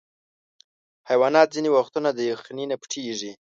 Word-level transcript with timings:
حیوانات 1.09 1.47
ځینې 1.55 1.69
وختونه 1.77 2.09
د 2.13 2.19
یخني 2.31 2.65
نه 2.71 2.75
پټیږي. 2.81 3.31